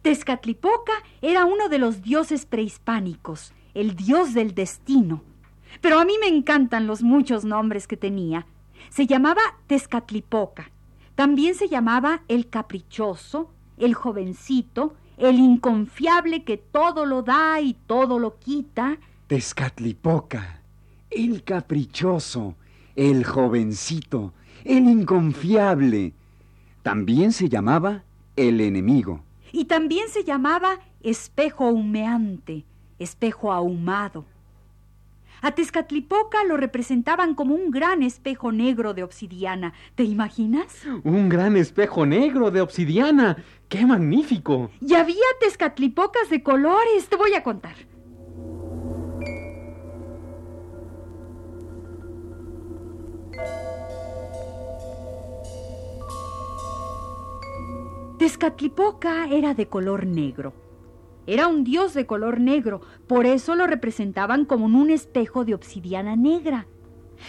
Tezcatlipoca 0.02 0.92
era 1.22 1.44
uno 1.44 1.68
de 1.68 1.78
los 1.78 2.02
dioses 2.02 2.44
prehispánicos, 2.44 3.52
el 3.72 3.96
dios 3.96 4.34
del 4.34 4.54
destino. 4.54 5.22
Pero 5.80 5.98
a 5.98 6.04
mí 6.04 6.14
me 6.20 6.28
encantan 6.28 6.86
los 6.86 7.02
muchos 7.02 7.44
nombres 7.44 7.86
que 7.86 7.96
tenía. 7.96 8.46
Se 8.90 9.06
llamaba 9.06 9.40
Tezcatlipoca. 9.66 10.70
También 11.14 11.54
se 11.54 11.68
llamaba 11.68 12.22
el 12.28 12.48
caprichoso, 12.48 13.50
el 13.78 13.94
jovencito, 13.94 14.94
el 15.16 15.38
inconfiable 15.38 16.44
que 16.44 16.56
todo 16.56 17.06
lo 17.06 17.22
da 17.22 17.60
y 17.60 17.74
todo 17.74 18.18
lo 18.18 18.38
quita. 18.38 18.98
Tezcatlipoca, 19.34 20.60
el 21.10 21.42
caprichoso, 21.42 22.54
el 22.94 23.24
jovencito, 23.24 24.32
el 24.62 24.84
inconfiable. 24.88 26.12
También 26.84 27.32
se 27.32 27.48
llamaba 27.48 28.04
el 28.36 28.60
enemigo. 28.60 29.24
Y 29.50 29.64
también 29.64 30.08
se 30.08 30.22
llamaba 30.22 30.78
espejo 31.02 31.66
humeante, 31.66 32.64
espejo 33.00 33.52
ahumado. 33.52 34.24
A 35.42 35.50
Tezcatlipoca 35.50 36.44
lo 36.44 36.56
representaban 36.56 37.34
como 37.34 37.56
un 37.56 37.72
gran 37.72 38.04
espejo 38.04 38.52
negro 38.52 38.94
de 38.94 39.02
obsidiana. 39.02 39.74
¿Te 39.96 40.04
imaginas? 40.04 40.82
Un 41.02 41.28
gran 41.28 41.56
espejo 41.56 42.06
negro 42.06 42.52
de 42.52 42.60
obsidiana. 42.60 43.42
¡Qué 43.68 43.84
magnífico! 43.84 44.70
Y 44.80 44.94
había 44.94 45.24
Tezcatlipocas 45.40 46.30
de 46.30 46.40
colores. 46.44 47.08
Te 47.08 47.16
voy 47.16 47.34
a 47.34 47.42
contar. 47.42 47.74
Tezcatlipoca 58.18 59.26
era 59.26 59.54
de 59.54 59.68
color 59.68 60.06
negro. 60.06 60.52
Era 61.26 61.46
un 61.46 61.64
dios 61.64 61.94
de 61.94 62.06
color 62.06 62.40
negro, 62.40 62.80
por 63.06 63.26
eso 63.26 63.54
lo 63.54 63.66
representaban 63.66 64.44
como 64.44 64.66
en 64.66 64.74
un 64.74 64.90
espejo 64.90 65.44
de 65.44 65.54
obsidiana 65.54 66.16
negra. 66.16 66.66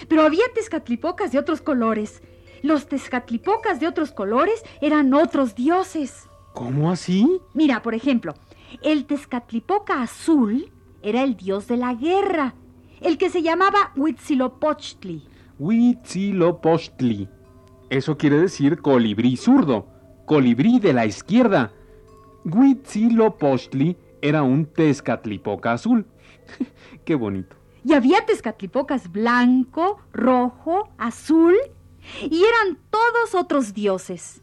Pero 0.07 0.23
había 0.23 0.45
tezcatlipocas 0.53 1.31
de 1.31 1.39
otros 1.39 1.61
colores. 1.61 2.21
Los 2.61 2.87
tezcatlipocas 2.87 3.79
de 3.79 3.87
otros 3.87 4.11
colores 4.11 4.63
eran 4.81 5.13
otros 5.13 5.55
dioses. 5.55 6.29
¿Cómo 6.53 6.91
así? 6.91 7.41
Mira, 7.53 7.81
por 7.81 7.93
ejemplo, 7.93 8.33
el 8.81 9.05
tezcatlipoca 9.05 10.01
azul 10.01 10.71
era 11.01 11.23
el 11.23 11.35
dios 11.35 11.67
de 11.67 11.77
la 11.77 11.93
guerra, 11.93 12.55
el 13.01 13.17
que 13.17 13.29
se 13.29 13.41
llamaba 13.41 13.91
Huitzilopochtli. 13.95 15.34
Huitzilopochtli. 15.59 17.29
Eso 17.89 18.17
quiere 18.17 18.37
decir 18.37 18.81
colibrí 18.81 19.37
zurdo, 19.37 19.87
colibrí 20.25 20.79
de 20.79 20.93
la 20.93 21.05
izquierda. 21.05 21.71
Huitzilopochtli 22.43 23.97
era 24.21 24.43
un 24.43 24.65
tezcatlipoca 24.65 25.73
azul. 25.73 26.05
Qué 27.05 27.15
bonito. 27.15 27.55
Y 27.83 27.93
había 27.93 28.25
tezcatlipocas 28.25 29.11
blanco, 29.11 29.99
rojo, 30.11 30.89
azul, 30.97 31.55
y 32.21 32.43
eran 32.43 32.79
todos 32.89 33.35
otros 33.35 33.73
dioses. 33.73 34.41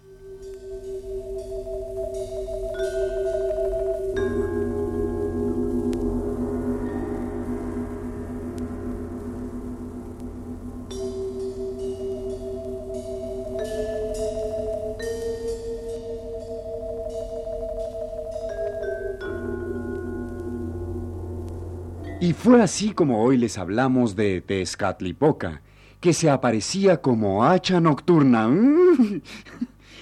Y 22.22 22.34
fue 22.34 22.62
así 22.62 22.92
como 22.92 23.20
hoy 23.24 23.36
les 23.36 23.58
hablamos 23.58 24.14
de 24.14 24.40
Tezcatlipoca, 24.40 25.60
que 25.98 26.12
se 26.12 26.30
aparecía 26.30 27.02
como 27.02 27.44
hacha 27.44 27.80
nocturna. 27.80 28.48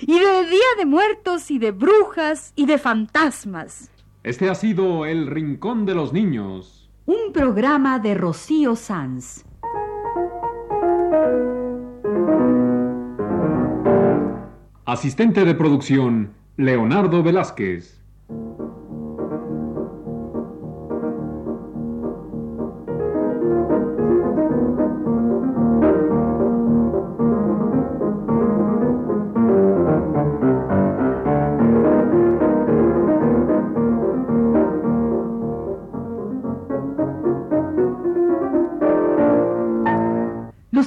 Y 0.03 0.15
de 0.15 0.47
Día 0.49 0.71
de 0.79 0.87
Muertos 0.87 1.51
y 1.51 1.59
de 1.59 1.73
brujas 1.73 2.55
y 2.57 2.65
de 2.65 2.79
fantasmas. 2.79 3.91
Este 4.23 4.49
ha 4.49 4.55
sido 4.55 5.05
El 5.05 5.27
Rincón 5.27 5.85
de 5.85 5.95
los 5.95 6.15
Niños. 6.15 6.91
Un 7.05 7.33
programa 7.35 7.99
de 7.99 8.15
Rocío 8.15 8.77
Sanz. 8.77 9.45
Asistente 14.87 15.45
de 15.45 15.55
producción, 15.55 16.33
Leonardo 16.57 17.23
Velázquez. 17.23 18.00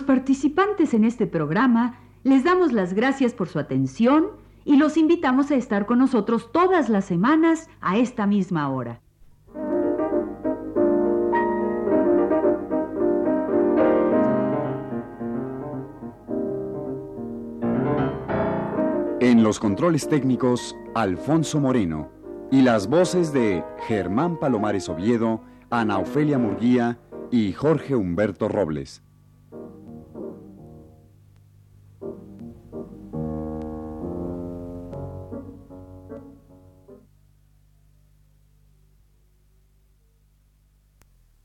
Participantes 0.06 0.94
en 0.94 1.04
este 1.04 1.28
programa 1.28 2.00
les 2.24 2.44
damos 2.44 2.72
las 2.72 2.94
gracias 2.94 3.34
por 3.34 3.48
su 3.48 3.60
atención 3.60 4.28
y 4.66 4.78
los 4.78 4.98
invitamos 4.98 5.52
a 5.52 5.56
estar 5.56 5.86
con 5.86 6.00
nosotros 6.00 6.52
todas 6.52 6.90
las 6.90 7.06
semanas 7.06 7.70
a 7.82 7.98
esta 7.98 8.26
misma 8.26 8.70
hora. 8.70 9.02
En 19.20 19.44
los 19.44 19.60
controles 19.60 20.08
técnicos, 20.08 20.76
Alfonso 20.96 21.60
Moreno. 21.60 22.10
Y 22.52 22.62
las 22.62 22.88
voces 22.88 23.34
de 23.34 23.64
Germán 23.88 24.38
Palomares 24.38 24.88
Oviedo, 24.90 25.42
Ana 25.70 25.98
Ofelia 25.98 26.38
Murguía 26.38 27.00
y 27.32 27.52
Jorge 27.54 27.96
Humberto 27.96 28.48
Robles. 28.48 29.03